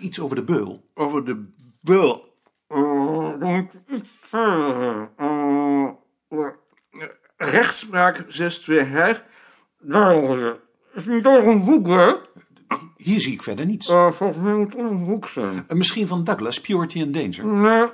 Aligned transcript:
iets 0.00 0.20
over 0.20 0.36
de 0.36 0.44
beul? 0.44 0.84
Over 0.94 1.24
de 1.24 1.44
beul. 1.80 2.34
Eh, 2.68 2.78
dan 3.38 3.54
moet 3.54 3.74
ik 3.74 3.96
iets 3.96 4.10
verder. 4.20 5.08
Rechtspraak 7.36 8.24
6.2 8.28 8.64
her. 8.66 9.24
Daar 9.80 10.14
ongeveer. 10.14 10.60
Is 10.94 11.04
niet 11.04 11.22
toch 11.22 11.44
een 11.44 11.64
boek, 11.64 11.86
hè? 11.86 12.12
Hier 12.96 13.20
zie 13.20 13.32
ik 13.32 13.42
verder 13.42 13.66
niets. 13.66 13.88
Eh, 13.88 14.10
volgens 14.10 14.38
mij 14.38 14.54
moet 14.54 14.72
het 14.72 14.82
een 14.82 15.04
boek 15.04 15.28
zijn. 15.28 15.64
Eh, 15.66 15.76
misschien 15.76 16.06
van 16.06 16.24
Douglas, 16.24 16.60
Purity 16.60 17.02
and 17.02 17.14
Danger. 17.14 17.46
Nee, 17.46 17.86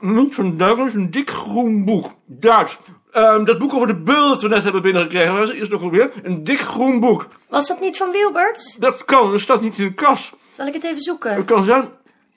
niet 0.20 0.34
van 0.34 0.56
Douglas, 0.56 0.94
een 0.94 1.10
dik 1.10 1.30
groen 1.30 1.84
boek. 1.84 2.10
Duits. 2.26 2.78
Ehm, 3.10 3.44
dat 3.44 3.58
boek 3.58 3.74
over 3.74 3.86
de 3.86 4.02
beul 4.02 4.28
dat 4.28 4.42
we 4.42 4.48
net 4.48 4.62
hebben 4.62 4.82
binnengekregen, 4.82 5.34
was 5.34 5.50
is 5.50 5.68
nog 5.68 5.82
alweer 5.82 6.10
een 6.22 6.44
dik 6.44 6.60
groen 6.60 7.00
boek. 7.00 7.26
Was 7.48 7.68
dat 7.68 7.80
niet 7.80 7.96
van 7.96 8.10
Wilberts? 8.10 8.76
Dat 8.76 9.04
kan, 9.04 9.30
dat 9.30 9.40
staat 9.40 9.60
niet 9.60 9.78
in 9.78 9.84
de 9.84 9.94
kas. 9.94 10.32
Zal 10.60 10.68
ik 10.68 10.74
het 10.74 10.84
even 10.84 10.96
Het 10.96 11.04
zoeken? 11.04 11.44
kan 11.44 11.64
zijn, 11.64 11.88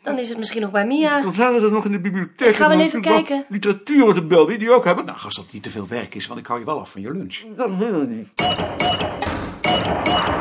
Dan 0.04 0.20
is 0.20 0.30
het 0.30 0.38
misschien 0.38 0.62
nog 0.62 0.72
bij 0.72 0.86
Mia. 0.86 1.22
kan 1.22 1.34
zijn 1.34 1.54
dat 1.54 1.62
het 1.62 1.72
nog 1.72 1.86
in 1.86 1.92
de 1.92 2.00
bibliotheek 2.00 2.48
Ik 2.50 2.56
ga 2.56 2.68
wel 2.70 2.80
is, 2.80 2.86
even 2.86 3.02
kijken. 3.02 3.46
Literatuur 3.50 4.04
over 4.04 4.16
de 4.16 4.28
beul, 4.28 4.46
die 4.46 4.58
die 4.58 4.72
ook 4.72 4.84
hebben. 4.86 5.06
Nou, 5.06 5.18
als 5.24 5.36
dat 5.36 5.46
niet 5.52 5.64
te 5.64 5.70
veel 5.70 5.88
werk 5.88 6.16
is, 6.16 6.28
want 6.28 6.40
ik 6.40 6.46
hou 6.48 6.60
je 6.60 6.66
wel 6.66 6.80
af 6.80 6.92
van 6.92 7.02
je 7.02 7.12
lunch. 7.12 7.42
Dat 7.56 7.76
wil 7.76 8.02
ik 8.02 8.10
niet. 8.10 8.28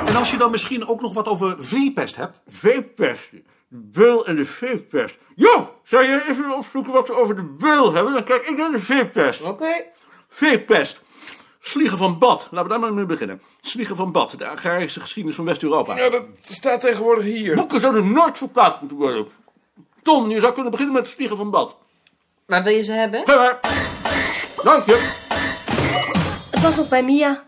En 0.09 0.17
als 0.17 0.31
je 0.31 0.37
dan 0.39 0.51
misschien 0.51 0.87
ook 0.87 1.01
nog 1.01 1.13
wat 1.13 1.29
over 1.29 1.57
veepest 1.59 2.17
hebt? 2.17 2.43
Veepest. 2.49 3.31
De 3.31 3.41
beul 3.93 4.27
en 4.27 4.37
de 4.37 4.45
veepest. 4.45 5.19
Jo, 5.35 5.75
zou 5.85 6.05
je 6.05 6.25
even 6.29 6.57
opzoeken 6.57 6.93
wat 6.93 7.09
we 7.09 7.15
over 7.15 7.37
de 7.37 7.55
beul 7.59 7.93
hebben? 7.93 8.13
Dan 8.13 8.25
kijk 8.25 8.47
ik 8.47 8.57
naar 8.57 8.71
de 8.71 8.81
veepest. 8.81 9.41
Oké. 9.43 9.85
Veepest. 10.29 11.01
Sliegen 11.65 11.99
van 11.99 12.19
Bad. 12.19 12.49
Laten 12.51 12.63
we 12.63 12.69
daar 12.69 12.81
maar 12.81 12.95
mee 12.95 13.07
beginnen. 13.07 13.41
Sliegen 13.61 13.97
van 13.97 14.13
Bad, 14.13 14.39
de 14.39 14.49
agrarische 14.49 15.01
geschiedenis 15.01 15.37
van 15.37 15.45
West-Europa. 15.45 15.97
Ja, 15.97 16.11
dat 16.11 16.25
staat 16.41 16.81
tegenwoordig 16.81 17.25
hier. 17.25 17.55
Boeken 17.55 17.81
zouden 17.81 18.13
nooit 18.13 18.39
verplaatst 18.39 18.81
moeten 18.81 18.99
worden. 18.99 19.29
Tom, 20.03 20.31
je 20.31 20.41
zou 20.41 20.53
kunnen 20.53 20.71
beginnen 20.71 20.95
met 20.95 21.09
Sliegen 21.09 21.37
van 21.37 21.51
Bad. 21.51 21.77
Waar 22.47 22.63
wil 22.63 22.73
je 22.73 22.83
ze 22.83 22.93
hebben? 22.93 23.23
Ga 23.25 23.35
maar. 23.35 23.61
Dank 24.63 24.85
je. 24.85 25.21
Het 26.51 26.63
was 26.63 26.77
nog 26.77 26.89
bij 26.89 27.05
Mia. 27.05 27.43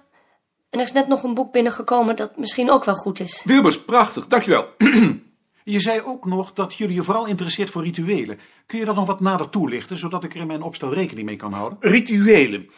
En 0.71 0.79
er 0.79 0.87
is 0.87 0.93
net 0.93 1.09
nog 1.09 1.23
een 1.23 1.35
boek 1.35 1.53
binnengekomen 1.53 2.17
dat 2.17 2.37
misschien 2.37 2.71
ook 2.71 2.85
wel 2.85 2.95
goed 2.95 3.21
is. 3.21 3.43
Wilbers, 3.45 3.85
prachtig. 3.85 4.27
Dankjewel. 4.27 4.67
Je 5.65 5.81
zei 5.81 6.01
ook 6.01 6.25
nog 6.27 6.53
dat 6.53 6.75
jullie 6.75 6.95
je 6.95 7.03
vooral 7.03 7.27
interesseert 7.27 7.71
voor 7.71 7.83
rituelen. 7.83 8.39
Kun 8.67 8.79
je 8.79 8.85
dat 8.85 8.95
nog 8.95 9.07
wat 9.07 9.21
nader 9.21 9.49
toelichten, 9.49 9.97
zodat 9.97 10.25
ik 10.25 10.35
er 10.35 10.41
in 10.41 10.47
mijn 10.47 10.63
opstel 10.63 10.95
rekening 10.95 11.27
mee 11.27 11.37
kan 11.37 11.53
houden? 11.53 11.79
Rituelen. 11.81 12.71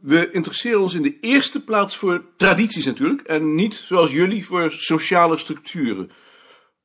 We 0.00 0.30
interesseren 0.30 0.80
ons 0.80 0.94
in 0.94 1.02
de 1.02 1.20
eerste 1.20 1.64
plaats 1.64 1.96
voor 1.96 2.24
tradities 2.36 2.84
natuurlijk. 2.84 3.20
En 3.20 3.54
niet, 3.54 3.74
zoals 3.74 4.10
jullie, 4.10 4.46
voor 4.46 4.72
sociale 4.72 5.38
structuren. 5.38 6.10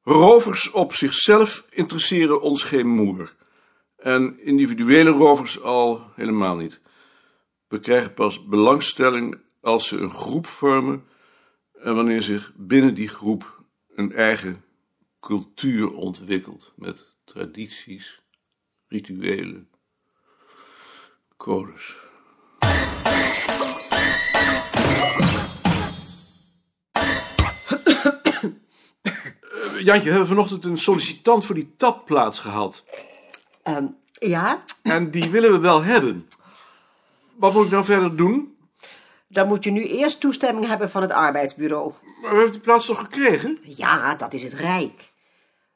Rovers 0.04 0.72
op 0.72 0.94
zichzelf 0.94 1.66
interesseren 1.70 2.42
ons 2.42 2.64
geen 2.64 2.88
moer. 2.88 3.36
En 3.98 4.40
individuele 4.40 5.10
rovers 5.10 5.62
al 5.62 6.12
helemaal 6.16 6.56
niet. 6.56 6.82
We 7.68 7.80
krijgen 7.80 8.14
pas 8.14 8.46
belangstelling 8.46 9.40
als 9.62 9.88
ze 9.88 9.98
een 9.98 10.12
groep 10.12 10.48
vormen 10.48 11.04
en 11.74 11.96
wanneer 11.96 12.22
zich 12.22 12.52
binnen 12.56 12.94
die 12.94 13.08
groep 13.08 13.64
een 13.96 14.14
eigen 14.14 14.64
cultuur 15.20 15.94
ontwikkelt 15.94 16.74
met 16.76 17.14
tradities, 17.26 18.22
rituelen, 18.88 19.70
codes. 21.38 22.10
Jantje, 29.86 30.04
we 30.04 30.10
hebben 30.10 30.28
vanochtend 30.28 30.64
een 30.66 30.78
sollicitant 30.78 31.46
voor 31.46 31.56
die 31.56 31.74
tapplaats 31.78 32.40
gehad. 32.40 32.84
Ehm, 33.64 33.86
ja, 34.12 34.64
En 34.82 35.12
die 35.12 35.30
willen 35.30 35.52
we 35.52 35.60
wel 35.60 35.84
hebben. 35.84 36.30
Wat 37.36 37.54
moet 37.54 37.66
ik 37.66 37.72
nou 37.72 37.84
verder 37.84 38.16
doen? 38.16 38.56
dan 39.32 39.48
moet 39.48 39.64
je 39.64 39.72
nu 39.72 39.86
eerst 39.86 40.20
toestemming 40.20 40.68
hebben 40.68 40.90
van 40.90 41.02
het 41.02 41.12
arbeidsbureau. 41.12 41.94
Maar 42.22 42.32
we 42.32 42.36
hebben 42.36 42.52
die 42.52 42.62
plaats 42.62 42.86
toch 42.86 43.00
gekregen? 43.00 43.58
Ja, 43.62 44.16
dat 44.16 44.34
is 44.34 44.44
het 44.44 44.54
Rijk. 44.54 45.12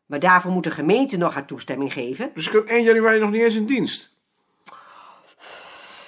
Maar 0.05 0.19
daarvoor 0.19 0.51
moet 0.51 0.63
de 0.63 0.71
gemeente 0.71 1.17
nog 1.17 1.33
haar 1.33 1.45
toestemming 1.45 1.93
geven. 1.93 2.31
Dus 2.33 2.45
ik 2.45 2.51
kan 2.51 2.67
1 2.67 2.83
januari 2.83 3.19
nog 3.19 3.31
niet 3.31 3.41
eens 3.41 3.55
in 3.55 3.65
dienst. 3.65 4.13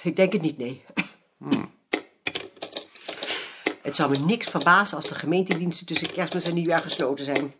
Ik 0.02 0.16
denk 0.16 0.32
het 0.32 0.42
niet, 0.42 0.58
nee. 0.58 0.84
Het 3.88 3.96
zou 3.96 4.10
me 4.10 4.18
niks 4.18 4.46
verbazen 4.46 4.96
als 4.96 5.06
de 5.06 5.14
gemeentediensten 5.14 5.86
tussen 5.86 6.12
kerstmis 6.12 6.44
en 6.44 6.54
nieuwjaar 6.54 6.80
gesloten 6.80 7.24
zijn. 7.24 7.52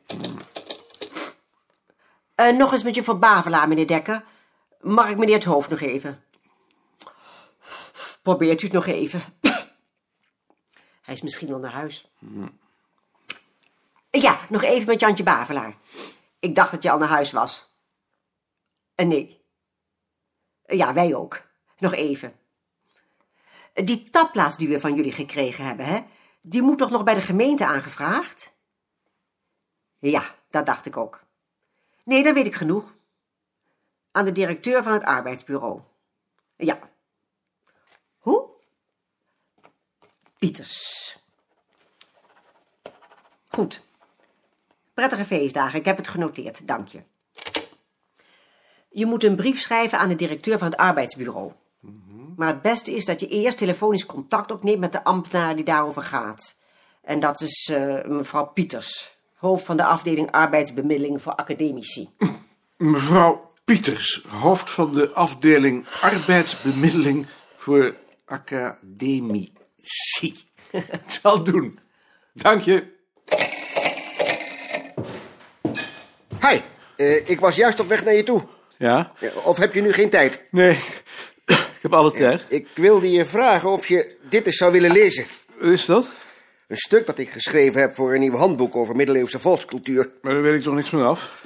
Eh, 2.34 2.56
nog 2.56 2.72
eens 2.72 2.82
met 2.82 2.94
je 2.94 3.14
Bavelaar, 3.14 3.68
meneer 3.68 3.86
Dekker. 3.86 4.24
Mag 4.80 5.08
ik 5.08 5.16
meneer 5.16 5.34
het 5.34 5.44
hoofd 5.44 5.70
nog 5.70 5.80
even? 5.80 6.24
Probeert 8.22 8.62
u 8.62 8.64
het 8.64 8.74
nog 8.74 8.86
even. 8.86 9.22
Hij 11.02 11.14
is 11.14 11.22
misschien 11.22 11.48
wel 11.48 11.58
naar 11.58 11.72
huis. 11.72 12.10
Ja, 14.10 14.40
nog 14.48 14.62
even 14.62 14.86
met 14.86 15.00
Jantje 15.00 15.22
Bavelaar. 15.22 15.76
Ik 16.38 16.54
dacht 16.54 16.70
dat 16.70 16.82
je 16.82 16.90
al 16.90 16.98
naar 16.98 17.08
huis 17.08 17.32
was. 17.32 17.74
Eh, 18.94 19.06
nee. 19.06 19.40
Ja, 20.66 20.92
wij 20.92 21.14
ook. 21.14 21.42
Nog 21.78 21.94
even. 21.94 22.38
Die 23.74 24.10
tapplaats 24.10 24.56
die 24.56 24.68
we 24.68 24.80
van 24.80 24.94
jullie 24.94 25.12
gekregen 25.12 25.64
hebben, 25.64 25.86
hè? 25.86 26.00
Die 26.48 26.62
moet 26.62 26.78
toch 26.78 26.90
nog 26.90 27.04
bij 27.04 27.14
de 27.14 27.20
gemeente 27.20 27.66
aangevraagd? 27.66 28.52
Ja, 29.98 30.34
dat 30.50 30.66
dacht 30.66 30.86
ik 30.86 30.96
ook. 30.96 31.20
Nee, 32.04 32.22
dan 32.22 32.34
weet 32.34 32.46
ik 32.46 32.54
genoeg. 32.54 32.94
Aan 34.10 34.24
de 34.24 34.32
directeur 34.32 34.82
van 34.82 34.92
het 34.92 35.02
arbeidsbureau. 35.02 35.80
Ja. 36.56 36.78
Hoe? 38.18 38.48
Pieters. 40.38 41.16
Goed. 43.48 43.82
Prettige 44.94 45.24
feestdagen, 45.24 45.78
ik 45.78 45.84
heb 45.84 45.96
het 45.96 46.08
genoteerd, 46.08 46.66
dank 46.66 46.88
je. 46.88 47.02
Je 48.88 49.06
moet 49.06 49.24
een 49.24 49.36
brief 49.36 49.60
schrijven 49.60 49.98
aan 49.98 50.08
de 50.08 50.14
directeur 50.14 50.58
van 50.58 50.70
het 50.70 50.76
arbeidsbureau. 50.76 51.52
Maar 52.38 52.48
het 52.48 52.62
beste 52.62 52.94
is 52.94 53.04
dat 53.04 53.20
je 53.20 53.28
eerst 53.28 53.58
telefonisch 53.58 54.06
contact 54.06 54.50
opneemt 54.50 54.78
met 54.80 54.92
de 54.92 55.04
ambtenaar 55.04 55.56
die 55.56 55.64
daarover 55.64 56.02
gaat. 56.02 56.54
En 57.02 57.20
dat 57.20 57.40
is 57.40 57.70
eh, 57.72 58.04
mevrouw 58.04 58.44
Pieters, 58.46 59.16
hoofd 59.34 59.64
van 59.64 59.76
de 59.76 59.84
afdeling 59.84 60.32
arbeidsbemiddeling 60.32 61.22
voor 61.22 61.34
academici. 61.34 62.08
Mevrouw 62.76 63.52
Pieters, 63.64 64.24
hoofd 64.28 64.70
van 64.70 64.92
de 64.94 65.10
afdeling 65.12 65.86
arbeidsbemiddeling 66.00 67.26
voor 67.56 67.94
academici. 68.24 69.52
Ik 70.70 71.10
zal 71.22 71.34
het 71.34 71.44
doen. 71.44 71.78
Dank 72.32 72.60
je. 72.60 72.96
Hi, 76.40 76.60
eh, 76.96 77.28
ik 77.30 77.40
was 77.40 77.56
juist 77.56 77.80
op 77.80 77.88
weg 77.88 78.04
naar 78.04 78.14
je 78.14 78.22
toe. 78.22 78.46
Ja? 78.76 79.12
Eh, 79.20 79.46
Of 79.46 79.56
heb 79.56 79.74
je 79.74 79.80
nu 79.82 79.92
geen 79.92 80.10
tijd? 80.10 80.44
Nee, 80.50 80.78
ik 81.78 81.84
heb 81.84 81.92
alle 81.92 82.12
tijd. 82.12 82.46
Ik 82.48 82.68
wilde 82.74 83.10
je 83.10 83.26
vragen 83.26 83.70
of 83.70 83.86
je 83.86 84.16
dit 84.28 84.46
eens 84.46 84.56
zou 84.56 84.72
willen 84.72 84.92
lezen. 84.92 85.24
Is 85.60 85.84
dat? 85.84 86.10
Een 86.66 86.76
stuk 86.76 87.06
dat 87.06 87.18
ik 87.18 87.30
geschreven 87.30 87.80
heb 87.80 87.94
voor 87.94 88.14
een 88.14 88.20
nieuw 88.20 88.36
handboek 88.36 88.76
over 88.76 88.96
middeleeuwse 88.96 89.38
volkscultuur. 89.38 90.10
Maar 90.22 90.32
daar 90.32 90.42
weet 90.42 90.54
ik 90.54 90.62
toch 90.62 90.74
niks 90.74 90.88
van 90.88 91.02
af. 91.02 91.42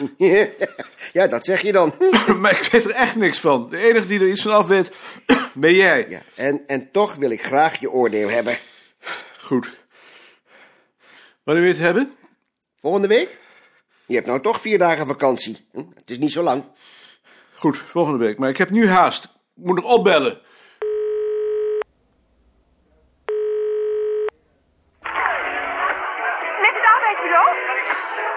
ja, 1.12 1.26
dat 1.26 1.44
zeg 1.44 1.60
je 1.60 1.72
dan. 1.72 1.94
maar 2.40 2.50
ik 2.50 2.68
weet 2.72 2.84
er 2.84 2.90
echt 2.90 3.16
niks 3.16 3.40
van. 3.40 3.70
De 3.70 3.78
enige 3.78 4.06
die 4.06 4.20
er 4.20 4.28
iets 4.28 4.42
van 4.42 4.52
af 4.52 4.66
weet, 4.66 4.90
ben 5.54 5.74
jij. 5.74 6.06
Ja, 6.08 6.20
en, 6.34 6.62
en 6.66 6.90
toch 6.90 7.14
wil 7.14 7.30
ik 7.30 7.42
graag 7.42 7.80
je 7.80 7.90
oordeel 7.90 8.28
hebben. 8.28 8.56
Goed. 9.38 9.70
Wanneer 11.42 11.64
wil 11.64 11.72
je 11.72 11.78
het 11.78 11.86
hebben? 11.86 12.16
Volgende 12.80 13.08
week? 13.08 13.38
Je 14.06 14.14
hebt 14.14 14.26
nou 14.26 14.40
toch 14.40 14.60
vier 14.60 14.78
dagen 14.78 15.06
vakantie. 15.06 15.66
Hm? 15.72 15.82
Het 15.94 16.10
is 16.10 16.18
niet 16.18 16.32
zo 16.32 16.42
lang. 16.42 16.64
Goed, 17.54 17.78
volgende 17.78 18.18
week. 18.18 18.38
Maar 18.38 18.48
ik 18.48 18.58
heb 18.58 18.70
nu 18.70 18.88
haast. 18.88 19.28
Ik 19.62 19.68
moet 19.68 19.82
nog 19.82 19.92
opbellen. 19.92 20.38
Met 26.64 26.72
het 26.78 26.86
arbeidsbureau? 26.94 27.48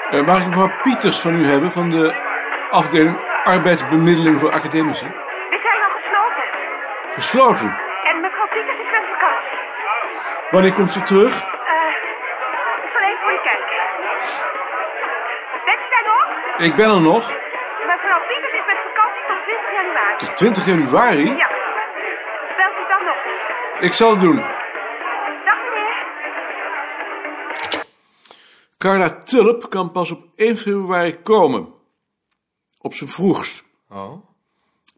Eh, 0.10 0.25
mag 0.25 0.42
ik 0.42 0.48
mevrouw 0.48 0.72
Pieters 0.83 1.19
van 1.19 1.33
u 1.33 1.45
hebben, 1.45 1.72
van 1.72 1.89
de 1.89 2.16
afdeling 2.69 3.18
arbeidsbemiddeling 3.44 4.39
voor 4.39 4.51
academici? 4.51 5.06
We 5.06 5.60
zijn 5.62 5.81
al 5.86 5.92
gesloten. 6.00 6.44
Gesloten. 7.10 7.78
En 8.04 8.21
mevrouw 8.21 8.48
Pieters 8.48 8.80
is 8.80 8.92
met 8.92 9.04
vakantie. 9.13 9.57
Wanneer 10.51 10.74
komt 10.74 10.92
ze 10.92 11.04
terug? 11.04 11.44
Eh, 11.44 11.92
ik 12.86 12.92
zal 12.94 13.01
even 13.01 13.21
voor 13.21 13.31
je 13.31 13.42
kijken. 13.44 13.78
Bent 15.66 15.80
u 15.86 15.89
daar 15.89 16.06
nog? 16.13 16.25
Ik 16.68 16.75
ben 16.75 16.89
er 16.89 17.01
nog. 17.01 17.24
Mevrouw 17.88 18.21
Pieters 18.28 18.54
is 18.54 18.66
met 18.68 18.78
vakantie 18.89 19.24
tot 19.28 19.44
20 19.44 19.71
januari. 19.74 20.05
Tot 20.18 20.36
20 20.38 20.66
januari? 20.66 21.26
Ja. 21.26 21.48
Belt 22.58 22.78
u 22.78 22.88
dan 22.88 23.04
nog? 23.06 23.84
Ik 23.84 23.94
zal 23.94 24.12
het 24.12 24.20
doen. 24.20 24.36
Dag 24.36 25.60
meneer. 25.74 26.06
Carla 28.78 29.10
Tulp 29.10 29.70
kan 29.70 29.92
pas 29.92 30.12
op 30.12 30.28
1 30.36 30.58
februari 30.58 31.22
komen. 31.22 31.74
Op 32.78 32.94
zijn 32.94 33.10
vroegst. 33.10 33.64
Oh. 33.90 34.12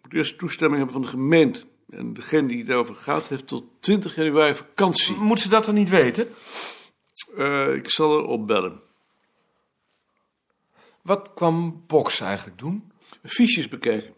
Moet 0.02 0.14
eerst 0.14 0.38
toestemming 0.38 0.78
hebben 0.78 1.02
van 1.02 1.12
de 1.12 1.18
gemeente. 1.18 1.66
En 1.90 2.14
degene 2.14 2.48
die 2.48 2.64
daarover 2.64 2.96
gaat, 2.96 3.28
heeft 3.28 3.48
tot 3.48 3.64
20 3.80 4.16
januari 4.16 4.56
vakantie. 4.56 5.16
Moet 5.16 5.40
ze 5.40 5.50
dat 5.50 5.66
dan 5.66 5.76
niet 5.76 5.90
weten? 5.90 6.34
Eh, 7.38 7.74
ik 7.74 7.90
zal 7.90 8.18
er 8.18 8.26
opbellen. 8.26 8.82
Wat 11.02 11.34
kwam 11.34 11.84
Box 11.88 12.20
eigenlijk 12.20 12.58
doen? 12.58 12.92
Fiches 13.24 13.68
bekijken. 13.68 14.17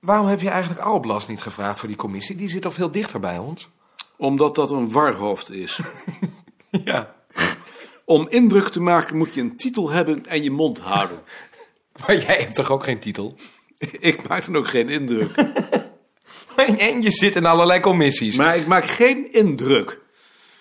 Wa- 0.00 0.06
Waarom 0.12 0.26
heb 0.26 0.40
je 0.40 0.48
eigenlijk 0.50 0.80
Alblas 0.80 1.26
niet 1.28 1.40
gevraagd 1.42 1.78
voor 1.78 1.88
die 1.88 1.96
commissie? 1.96 2.36
Die 2.36 2.48
zit 2.48 2.62
toch 2.62 2.74
veel 2.74 2.90
dichter 2.90 3.20
bij 3.20 3.38
ons? 3.38 3.68
Omdat 4.16 4.54
dat 4.54 4.70
een 4.70 4.92
warhoofd 4.92 5.50
is. 5.50 5.80
Ja. 6.84 7.14
Om 8.04 8.26
indruk 8.28 8.68
te 8.68 8.80
maken 8.80 9.16
moet 9.16 9.34
je 9.34 9.40
een 9.40 9.56
titel 9.56 9.90
hebben 9.90 10.26
en 10.26 10.42
je 10.42 10.50
mond 10.50 10.78
houden. 10.78 11.18
Maar 12.06 12.16
jij 12.16 12.36
hebt 12.36 12.54
toch 12.54 12.70
ook 12.70 12.84
geen 12.84 12.98
titel? 12.98 13.34
ik 14.10 14.28
maak 14.28 14.44
dan 14.44 14.56
ook 14.56 14.68
geen 14.68 14.88
indruk. 14.88 15.34
En 16.56 17.00
je 17.02 17.10
zit 17.10 17.36
in 17.36 17.46
allerlei 17.46 17.80
commissies. 17.80 18.36
Maar 18.36 18.56
ik 18.56 18.66
maak 18.66 18.84
geen 18.86 19.32
indruk. 19.32 20.00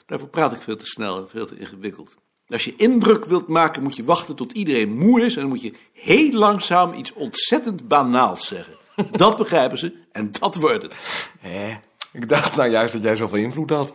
Daarvoor 0.05 0.27
praat 0.29 0.53
ik 0.53 0.61
veel 0.61 0.75
te 0.75 0.85
snel 0.85 1.17
en 1.21 1.29
veel 1.29 1.45
te 1.45 1.57
ingewikkeld. 1.57 2.15
Als 2.47 2.63
je 2.63 2.73
indruk 2.75 3.25
wilt 3.25 3.47
maken, 3.47 3.83
moet 3.83 3.95
je 3.95 4.03
wachten 4.03 4.35
tot 4.35 4.51
iedereen 4.51 4.97
moe 4.97 5.21
is... 5.21 5.35
en 5.35 5.41
dan 5.41 5.49
moet 5.49 5.61
je 5.61 5.73
heel 5.93 6.31
langzaam 6.31 6.93
iets 6.93 7.13
ontzettend 7.13 7.87
banaals 7.87 8.47
zeggen. 8.47 8.73
Dat 9.11 9.37
begrijpen 9.37 9.77
ze 9.77 9.93
en 10.11 10.31
dat 10.39 10.55
wordt 10.55 10.83
het. 10.83 10.99
Hé, 11.39 11.77
ik 12.11 12.29
dacht 12.29 12.55
nou 12.55 12.69
juist 12.69 12.93
dat 12.93 13.03
jij 13.03 13.15
zoveel 13.15 13.43
invloed 13.43 13.69
had. 13.69 13.93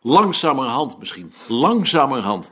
Langzamerhand 0.00 0.98
misschien. 0.98 1.32
Langzamerhand. 1.48 2.50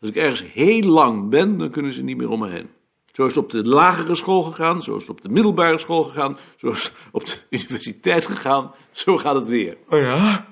Als 0.00 0.10
ik 0.10 0.16
ergens 0.16 0.44
heel 0.52 0.82
lang 0.82 1.28
ben, 1.30 1.58
dan 1.58 1.70
kunnen 1.70 1.92
ze 1.92 2.02
niet 2.02 2.16
meer 2.16 2.30
om 2.30 2.38
me 2.38 2.48
heen. 2.48 2.70
Zo 3.12 3.26
is 3.26 3.34
het 3.34 3.44
op 3.44 3.50
de 3.50 3.64
lagere 3.64 4.16
school 4.16 4.42
gegaan, 4.42 4.82
zo 4.82 4.96
is 4.96 5.00
het 5.00 5.10
op 5.10 5.20
de 5.20 5.28
middelbare 5.28 5.78
school 5.78 6.02
gegaan, 6.02 6.38
zo 6.56 6.70
is 6.70 6.82
het 6.82 6.92
op 7.12 7.26
de 7.26 7.36
universiteit 7.50 8.26
gegaan. 8.26 8.74
Zo 8.90 9.18
gaat 9.18 9.34
het 9.34 9.46
weer. 9.46 9.76
Oh 9.88 10.00
ja? 10.00 10.46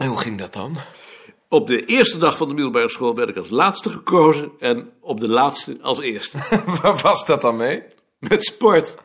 En 0.00 0.08
hoe 0.08 0.18
ging 0.18 0.38
dat 0.38 0.52
dan? 0.52 0.76
Op 1.48 1.66
de 1.66 1.80
eerste 1.80 2.18
dag 2.18 2.36
van 2.36 2.48
de 2.48 2.54
middelbare 2.54 2.88
school 2.90 3.14
werd 3.14 3.28
ik 3.28 3.36
als 3.36 3.50
laatste 3.50 3.90
gekozen 3.90 4.50
en 4.58 4.90
op 5.00 5.20
de 5.20 5.28
laatste 5.28 5.78
als 5.82 6.00
eerste. 6.00 6.38
Waar 6.82 6.96
was 6.96 7.26
dat 7.26 7.40
dan 7.40 7.56
mee? 7.56 7.82
Met 8.18 8.44
sport. 8.44 8.96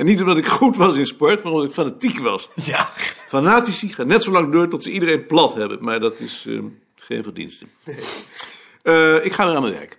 En 0.00 0.06
niet 0.06 0.20
omdat 0.20 0.36
ik 0.36 0.46
goed 0.46 0.76
was 0.76 0.96
in 0.96 1.06
sport, 1.06 1.42
maar 1.42 1.52
omdat 1.52 1.68
ik 1.68 1.74
fanatiek 1.74 2.18
was. 2.18 2.48
Ja. 2.54 2.84
Fanatici 3.28 3.88
gaan 3.88 4.06
net 4.06 4.22
zo 4.22 4.30
lang 4.30 4.52
door 4.52 4.68
tot 4.68 4.82
ze 4.82 4.90
iedereen 4.90 5.26
plat 5.26 5.54
hebben, 5.54 5.84
maar 5.84 6.00
dat 6.00 6.20
is 6.20 6.46
eh, 6.48 6.58
geen 6.94 7.22
verdienste. 7.22 7.64
Eh, 8.82 9.24
ik 9.24 9.32
ga 9.32 9.46
weer 9.46 9.54
aan 9.54 9.62
mijn 9.62 9.74
werk. 9.74 9.98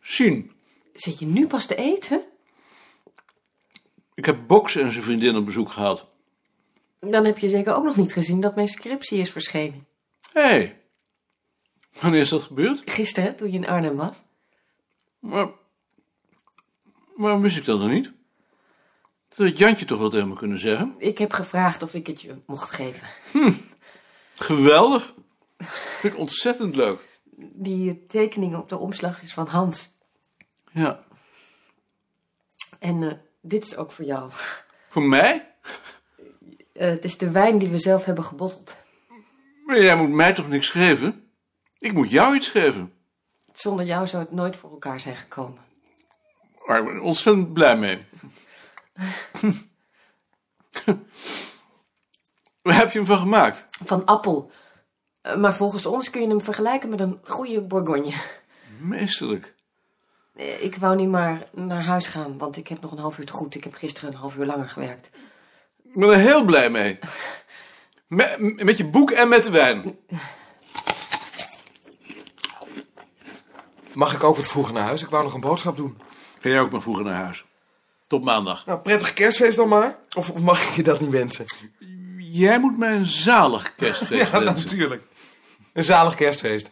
Sien, 0.00 0.52
Zit 0.94 1.18
je 1.18 1.26
nu 1.26 1.46
pas 1.46 1.66
te 1.66 1.74
eten? 1.74 2.22
ik 4.14 4.24
heb 4.24 4.38
Boks 4.46 4.76
en 4.76 4.92
zijn 4.92 5.04
vriendin 5.04 5.36
op 5.36 5.44
bezoek 5.44 5.72
gehad. 5.72 6.06
Dan 7.00 7.24
heb 7.24 7.38
je 7.38 7.48
zeker 7.48 7.74
ook 7.74 7.84
nog 7.84 7.96
niet 7.96 8.12
gezien 8.12 8.40
dat 8.40 8.54
mijn 8.54 8.68
scriptie 8.68 9.18
is 9.18 9.30
verschenen. 9.30 9.86
Hé, 10.32 10.42
hey, 10.42 10.85
wanneer 12.00 12.20
is 12.20 12.28
dat 12.28 12.42
gebeurd? 12.42 12.82
Gisteren, 12.84 13.36
toen 13.36 13.50
je 13.50 13.58
in 13.58 13.68
Arnhem 13.68 13.96
was. 13.96 14.22
Maar, 15.18 15.48
waarom 17.16 17.42
wist 17.42 17.56
ik 17.56 17.64
dat 17.64 17.80
dan 17.80 17.90
niet? 17.90 18.12
Dat 19.28 19.46
had 19.46 19.58
Jantje 19.58 19.84
toch 19.84 19.98
wel 19.98 20.10
tegen 20.10 20.28
me 20.28 20.34
kunnen 20.34 20.58
zeggen? 20.58 20.94
Ik 20.98 21.18
heb 21.18 21.32
gevraagd 21.32 21.82
of 21.82 21.94
ik 21.94 22.06
het 22.06 22.20
je 22.22 22.34
mocht 22.46 22.70
geven. 22.70 23.08
Geweldig. 24.34 25.14
Vind 25.98 26.12
ik 26.12 26.18
ontzettend 26.18 26.76
leuk. 26.76 27.20
Die 27.52 28.06
tekening 28.06 28.56
op 28.56 28.68
de 28.68 28.78
omslag 28.78 29.22
is 29.22 29.32
van 29.32 29.46
Hans. 29.46 29.88
Ja. 30.72 31.04
En 32.78 33.02
eh, 33.02 33.12
dit 33.40 33.64
is 33.64 33.76
ook 33.76 33.92
voor 33.92 34.04
jou. 34.04 34.30
Voor 34.88 35.02
mij? 35.02 35.54
Eh, 36.72 36.88
het 36.88 37.04
is 37.04 37.18
de 37.18 37.30
wijn 37.30 37.58
die 37.58 37.68
we 37.68 37.78
zelf 37.78 38.04
hebben 38.04 38.24
gebotteld. 38.24 38.82
Maar 39.66 39.82
jij 39.82 39.96
moet 39.96 40.10
mij 40.10 40.32
toch 40.32 40.48
niks 40.48 40.70
geven? 40.70 41.25
Ik 41.78 41.92
moet 41.92 42.10
jou 42.10 42.34
iets 42.36 42.48
geven. 42.48 42.92
Zonder 43.52 43.86
jou 43.86 44.06
zou 44.06 44.22
het 44.22 44.32
nooit 44.32 44.56
voor 44.56 44.70
elkaar 44.70 45.00
zijn 45.00 45.16
gekomen. 45.16 45.58
Waar 46.66 46.78
ik 46.78 46.84
ben 46.84 47.00
ontzettend 47.00 47.52
blij 47.52 47.76
mee. 47.76 48.04
Waar 52.62 52.76
heb 52.76 52.92
je 52.92 52.98
hem 52.98 53.06
van 53.06 53.18
gemaakt? 53.18 53.66
Van 53.84 54.04
appel. 54.04 54.50
Eh, 55.20 55.36
maar 55.36 55.54
volgens 55.56 55.86
ons 55.86 56.10
kun 56.10 56.20
je 56.20 56.28
hem 56.28 56.40
vergelijken 56.40 56.90
met 56.90 57.00
een 57.00 57.20
goede 57.24 57.60
bourgogne. 57.60 58.12
Meesterlijk. 58.80 59.54
Eh, 60.34 60.62
Ik 60.64 60.76
wou 60.76 60.96
niet 60.96 61.08
maar 61.08 61.48
naar 61.52 61.82
huis 61.84 62.06
gaan, 62.06 62.38
want 62.38 62.56
ik 62.56 62.68
heb 62.68 62.80
nog 62.80 62.92
een 62.92 62.98
half 62.98 63.18
uur 63.18 63.26
te 63.26 63.32
goed. 63.32 63.54
Ik 63.54 63.64
heb 63.64 63.74
gisteren 63.74 64.10
een 64.10 64.18
half 64.18 64.36
uur 64.36 64.46
langer 64.46 64.68
gewerkt. 64.68 65.10
Ik 65.84 65.94
ben 65.94 66.08
er 66.08 66.18
heel 66.18 66.44
blij 66.44 66.70
mee. 66.70 66.98
Met, 68.06 68.62
met 68.64 68.76
je 68.76 68.86
boek 68.86 69.10
en 69.10 69.28
met 69.28 69.42
de 69.44 69.50
wijn. 69.50 69.84
Mag 73.96 74.14
ik 74.14 74.22
ook 74.24 74.36
wat 74.36 74.48
vroeger 74.48 74.72
naar 74.74 74.82
huis? 74.82 75.02
Ik 75.02 75.08
wou 75.10 75.24
nog 75.24 75.34
een 75.34 75.40
boodschap 75.40 75.76
doen. 75.76 75.98
Ga 76.40 76.48
jij 76.48 76.60
ook 76.60 76.70
maar 76.70 76.82
vroeger 76.82 77.04
naar 77.04 77.22
huis. 77.22 77.44
Tot 78.06 78.24
maandag. 78.24 78.66
Nou, 78.66 78.78
prettig 78.78 79.12
kerstfeest 79.14 79.56
dan 79.56 79.68
maar. 79.68 79.98
Of 80.16 80.34
mag 80.34 80.62
ik 80.68 80.74
je 80.74 80.82
dat 80.82 81.00
niet 81.00 81.10
wensen? 81.10 81.46
Jij 82.18 82.58
moet 82.58 82.78
mij 82.78 82.92
een 82.96 83.06
zalig 83.06 83.74
kerstfeest 83.74 84.30
Ja, 84.32 84.40
wensen. 84.40 84.66
natuurlijk. 84.66 85.02
Een 85.72 85.84
zalig 85.84 86.14
kerstfeest. 86.14 86.68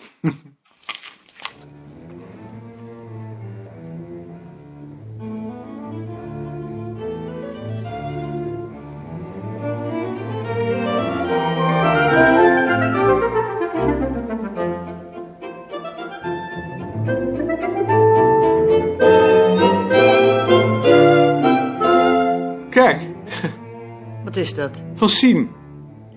Is 24.45 24.55
dat? 24.55 24.83
van 24.95 25.09
Sien. 25.09 25.51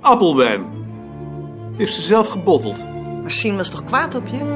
Appelwijn. 0.01 0.65
Heeft 1.77 1.93
ze 1.93 2.01
zelf 2.01 2.27
gebotteld. 2.27 2.83
Maar 3.21 3.31
Sien 3.31 3.55
was 3.55 3.69
toch 3.69 3.83
kwaad 3.83 4.15
op 4.15 4.27
je? 4.27 4.55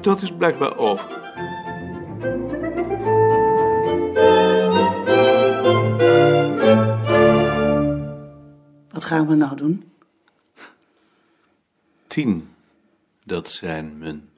Dat 0.00 0.22
is 0.22 0.32
blijkbaar 0.32 0.76
over. 0.76 1.08
Wat 8.90 9.04
gaan 9.04 9.26
we 9.26 9.34
nou 9.34 9.56
doen? 9.56 9.92
Tien. 12.06 12.48
Dat 13.24 13.50
zijn 13.50 13.98
mijn. 13.98 14.28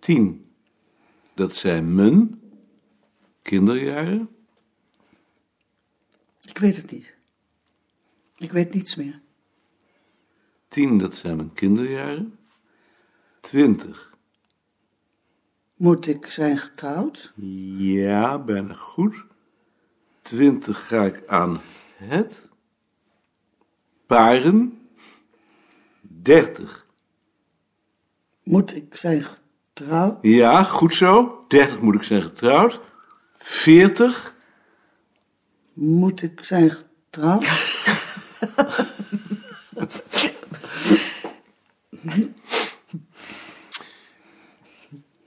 Tien. 0.00 0.45
Dat 1.36 1.54
zijn 1.54 1.94
mijn 1.94 2.40
kinderjaren. 3.42 4.28
Ik 6.40 6.58
weet 6.58 6.76
het 6.76 6.90
niet. 6.90 7.14
Ik 8.36 8.52
weet 8.52 8.74
niets 8.74 8.94
meer. 8.94 9.20
Tien, 10.68 10.98
dat 10.98 11.14
zijn 11.14 11.36
mijn 11.36 11.52
kinderjaren. 11.52 12.38
Twintig. 13.40 14.14
Moet 15.74 16.06
ik 16.06 16.26
zijn 16.26 16.56
getrouwd? 16.56 17.32
Ja, 17.76 18.38
bijna 18.38 18.74
goed. 18.74 19.24
Twintig 20.22 20.86
ga 20.86 21.04
ik 21.04 21.26
aan 21.26 21.60
het. 21.96 22.48
Paren. 24.06 24.88
Dertig. 26.00 26.86
Moet 28.42 28.74
ik 28.74 28.96
zijn 28.96 29.22
getrouwd? 29.22 29.45
Ja, 30.22 30.62
goed 30.62 30.94
zo. 30.94 31.44
Dertig 31.48 31.80
moet 31.80 31.94
ik 31.94 32.02
zijn 32.02 32.22
getrouwd. 32.22 32.80
Veertig. 33.36 34.34
Moet 35.72 36.22
ik 36.22 36.40
zijn 36.44 36.70
getrouwd? 36.70 37.46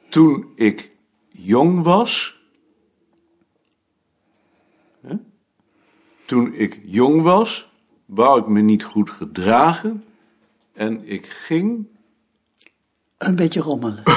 Toen 0.09 0.51
ik 0.55 0.91
jong 1.29 1.83
was. 1.83 2.41
Hè? 5.01 5.15
Toen 6.25 6.53
ik 6.53 6.79
jong 6.83 7.21
was, 7.21 7.71
wou 8.05 8.39
ik 8.41 8.47
me 8.47 8.61
niet 8.61 8.83
goed 8.83 9.09
gedragen. 9.09 10.03
En 10.73 11.07
ik 11.07 11.25
ging. 11.25 11.87
Een 13.19 13.35
beetje 13.35 13.61
rommelen. 13.61 14.03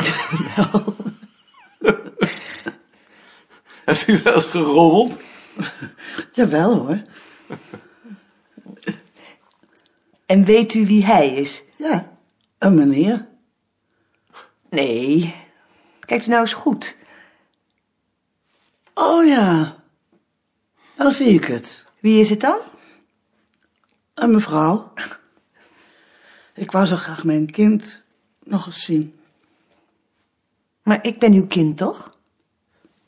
Heeft 3.85 4.09
u 4.09 4.19
wel 4.23 4.35
eens 4.35 4.45
gerommeld? 4.45 5.19
Jawel 6.33 6.77
hoor. 6.77 7.03
En 10.27 10.45
weet 10.45 10.75
u 10.75 10.87
wie 10.87 11.05
hij 11.05 11.29
is? 11.35 11.63
Ja, 11.77 12.17
een 12.59 12.75
meneer. 12.75 13.29
Nee. 14.71 15.35
Kijkt 16.01 16.27
u 16.27 16.29
nou 16.29 16.41
eens 16.41 16.53
goed. 16.53 16.97
Oh 18.95 19.27
ja, 19.27 19.77
dan 20.97 21.13
zie 21.13 21.35
ik 21.35 21.45
het. 21.45 21.85
Wie 22.01 22.21
is 22.21 22.31
het 22.31 22.41
dan? 22.41 22.59
Een 24.15 24.31
mevrouw. 24.31 24.93
Ik 26.55 26.71
wou 26.71 26.87
zo 26.87 26.97
graag 26.97 27.25
mijn 27.25 27.51
kind 27.51 28.02
nog 28.45 28.67
eens 28.67 28.85
zien. 28.85 29.15
Maar 30.83 31.05
ik 31.05 31.19
ben 31.19 31.33
uw 31.33 31.47
kind, 31.47 31.77
toch? 31.77 32.19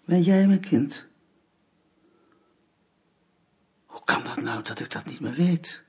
Ben 0.05 0.23
jij 0.23 0.47
mijn 0.47 0.61
kind? 0.61 1.07
Hoe 3.87 4.05
kan 4.05 4.23
dat 4.25 4.43
nou 4.43 4.63
dat 4.63 4.81
ik 4.81 4.91
dat 4.91 5.05
niet 5.05 5.21
meer 5.21 5.35
weet? 5.35 5.83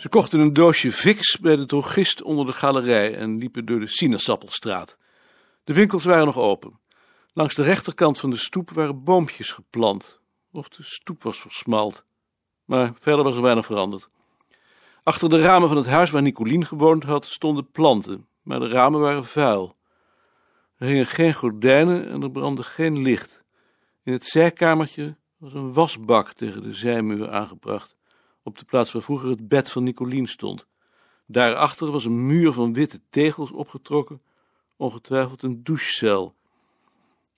Ze 0.00 0.08
kochten 0.08 0.40
een 0.40 0.52
doosje 0.52 0.92
Vicks 0.92 1.38
bij 1.38 1.56
de 1.56 1.66
drogist 1.66 2.22
onder 2.22 2.46
de 2.46 2.52
galerij 2.52 3.14
en 3.14 3.38
liepen 3.38 3.66
door 3.66 3.80
de 3.80 3.86
Sinaasappelstraat. 3.86 4.98
De 5.70 5.76
winkels 5.76 6.04
waren 6.04 6.26
nog 6.26 6.38
open. 6.38 6.80
Langs 7.32 7.54
de 7.54 7.62
rechterkant 7.62 8.18
van 8.18 8.30
de 8.30 8.36
stoep 8.36 8.70
waren 8.70 9.04
boompjes 9.04 9.52
geplant. 9.52 10.20
Of 10.52 10.68
de 10.68 10.82
stoep 10.82 11.22
was 11.22 11.40
versmald. 11.40 12.04
Maar 12.64 12.92
verder 12.98 13.24
was 13.24 13.36
er 13.36 13.42
weinig 13.42 13.64
veranderd. 13.64 14.10
Achter 15.02 15.28
de 15.28 15.40
ramen 15.40 15.68
van 15.68 15.76
het 15.76 15.86
huis 15.86 16.10
waar 16.10 16.22
Nicolien 16.22 16.66
gewoond 16.66 17.04
had, 17.04 17.26
stonden 17.26 17.70
planten, 17.70 18.26
maar 18.42 18.60
de 18.60 18.68
ramen 18.68 19.00
waren 19.00 19.24
vuil. 19.24 19.76
Er 20.76 20.86
hingen 20.86 21.06
geen 21.06 21.34
gordijnen 21.34 22.08
en 22.08 22.22
er 22.22 22.30
brandde 22.30 22.62
geen 22.62 23.02
licht. 23.02 23.44
In 24.02 24.12
het 24.12 24.24
zijkamertje 24.24 25.16
was 25.36 25.54
een 25.54 25.72
wasbak 25.72 26.32
tegen 26.32 26.62
de 26.62 26.72
zijmuur 26.72 27.30
aangebracht, 27.30 27.96
op 28.42 28.58
de 28.58 28.64
plaats 28.64 28.92
waar 28.92 29.02
vroeger 29.02 29.28
het 29.28 29.48
bed 29.48 29.70
van 29.70 29.84
Nicolien 29.84 30.26
stond. 30.26 30.66
Daarachter 31.26 31.90
was 31.90 32.04
een 32.04 32.26
muur 32.26 32.52
van 32.52 32.72
witte 32.72 33.00
tegels 33.10 33.50
opgetrokken, 33.50 34.22
ongetwijfeld 34.80 35.42
een 35.42 35.64
douchecel. 35.64 36.34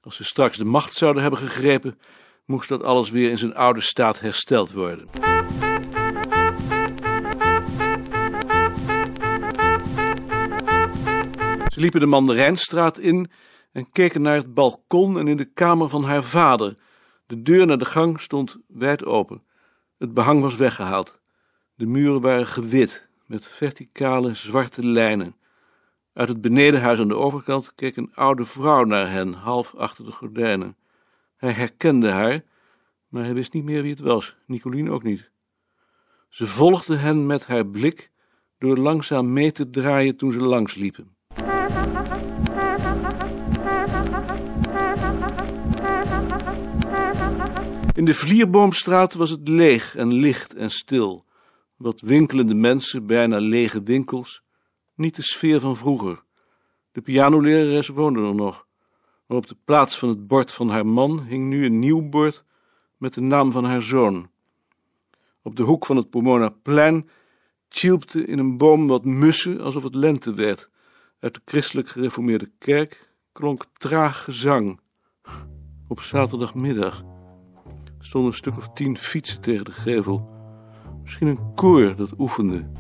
Als 0.00 0.16
ze 0.16 0.24
straks 0.24 0.56
de 0.56 0.64
macht 0.64 0.94
zouden 0.94 1.22
hebben 1.22 1.40
gegrepen, 1.40 1.98
moest 2.44 2.68
dat 2.68 2.82
alles 2.82 3.10
weer 3.10 3.30
in 3.30 3.38
zijn 3.38 3.54
oude 3.54 3.80
staat 3.80 4.20
hersteld 4.20 4.72
worden. 4.72 5.08
Ze 11.68 11.80
liepen 11.80 12.00
de 12.00 12.06
Mandarijnstraat 12.06 12.98
in 12.98 13.30
en 13.72 13.90
keken 13.90 14.22
naar 14.22 14.36
het 14.36 14.54
balkon 14.54 15.18
en 15.18 15.28
in 15.28 15.36
de 15.36 15.52
kamer 15.52 15.88
van 15.88 16.04
haar 16.04 16.24
vader. 16.24 16.76
De 17.26 17.42
deur 17.42 17.66
naar 17.66 17.78
de 17.78 17.84
gang 17.84 18.20
stond 18.20 18.56
wijd 18.68 19.04
open. 19.04 19.42
Het 19.98 20.14
behang 20.14 20.40
was 20.40 20.56
weggehaald. 20.56 21.20
De 21.74 21.86
muren 21.86 22.20
waren 22.20 22.46
gewit, 22.46 23.08
met 23.26 23.46
verticale 23.46 24.34
zwarte 24.34 24.86
lijnen. 24.86 25.36
Uit 26.12 26.28
het 26.28 26.40
benedenhuis 26.40 26.98
aan 26.98 27.08
de 27.08 27.16
overkant 27.16 27.74
keek 27.74 27.96
een 27.96 28.14
oude 28.14 28.44
vrouw 28.44 28.84
naar 28.84 29.10
hen, 29.10 29.32
half 29.32 29.74
achter 29.74 30.04
de 30.04 30.12
gordijnen. 30.12 30.76
Hij 31.36 31.52
herkende 31.52 32.10
haar, 32.10 32.44
maar 33.08 33.24
hij 33.24 33.34
wist 33.34 33.52
niet 33.52 33.64
meer 33.64 33.82
wie 33.82 33.90
het 33.90 34.00
was, 34.00 34.36
Nicolien 34.46 34.90
ook 34.90 35.02
niet. 35.02 35.30
Ze 36.28 36.46
volgde 36.46 36.96
hen 36.96 37.26
met 37.26 37.46
haar 37.46 37.66
blik 37.66 38.10
door 38.58 38.76
langzaam 38.76 39.32
mee 39.32 39.52
te 39.52 39.70
draaien 39.70 40.16
toen 40.16 40.32
ze 40.32 40.40
langs 40.40 40.74
liepen. 40.74 41.16
In 47.94 48.04
de 48.04 48.14
Vlierboomstraat 48.14 49.14
was 49.14 49.30
het 49.30 49.48
leeg 49.48 49.96
en 49.96 50.14
licht 50.14 50.54
en 50.54 50.70
stil. 50.70 51.24
Wat 51.76 52.00
winkelende 52.00 52.54
mensen, 52.54 53.06
bijna 53.06 53.38
lege 53.38 53.82
winkels. 53.82 54.42
Niet 54.94 55.16
de 55.16 55.22
sfeer 55.22 55.60
van 55.60 55.76
vroeger. 55.76 56.22
De 56.92 57.00
pianolerares 57.00 57.88
woonde 57.88 58.22
er 58.22 58.34
nog. 58.34 58.66
Maar 59.26 59.36
op 59.36 59.46
de 59.46 59.56
plaats 59.64 59.98
van 59.98 60.08
het 60.08 60.26
bord 60.26 60.52
van 60.52 60.68
haar 60.68 60.86
man 60.86 61.24
hing 61.24 61.44
nu 61.48 61.64
een 61.64 61.78
nieuw 61.78 62.08
bord 62.08 62.44
met 62.96 63.14
de 63.14 63.20
naam 63.20 63.52
van 63.52 63.64
haar 63.64 63.82
zoon. 63.82 64.30
Op 65.42 65.56
de 65.56 65.62
hoek 65.62 65.86
van 65.86 65.96
het 65.96 66.10
Pomona-plein 66.10 67.08
tjilpte 67.68 68.24
in 68.24 68.38
een 68.38 68.56
boom 68.56 68.86
wat 68.86 69.04
mussen 69.04 69.60
alsof 69.60 69.82
het 69.82 69.94
lente 69.94 70.34
werd. 70.34 70.70
Uit 71.20 71.34
de 71.34 71.40
christelijk 71.44 71.88
gereformeerde 71.88 72.50
kerk 72.58 73.10
klonk 73.32 73.64
traag 73.72 74.24
gezang. 74.24 74.80
Op 75.88 76.00
zaterdagmiddag 76.00 77.02
stonden 77.98 78.30
een 78.30 78.36
stuk 78.36 78.56
of 78.56 78.72
tien 78.72 78.98
fietsen 78.98 79.40
tegen 79.40 79.64
de 79.64 79.72
gevel. 79.72 80.30
Misschien 81.02 81.26
een 81.26 81.54
koor 81.54 81.96
dat 81.96 82.18
oefende. 82.18 82.70